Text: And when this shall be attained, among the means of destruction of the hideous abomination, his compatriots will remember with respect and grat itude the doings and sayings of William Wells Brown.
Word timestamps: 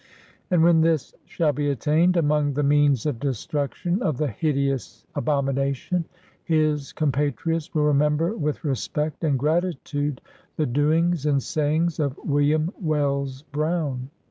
And 0.49 0.63
when 0.63 0.81
this 0.81 1.13
shall 1.25 1.53
be 1.53 1.69
attained, 1.69 2.17
among 2.17 2.53
the 2.53 2.63
means 2.63 3.05
of 3.05 3.19
destruction 3.19 4.01
of 4.01 4.17
the 4.17 4.29
hideous 4.29 5.05
abomination, 5.13 6.05
his 6.43 6.91
compatriots 6.91 7.71
will 7.75 7.83
remember 7.83 8.35
with 8.35 8.63
respect 8.65 9.23
and 9.23 9.37
grat 9.37 9.61
itude 9.61 10.17
the 10.55 10.65
doings 10.65 11.27
and 11.27 11.43
sayings 11.43 11.99
of 11.99 12.17
William 12.25 12.73
Wells 12.79 13.43
Brown. 13.51 14.09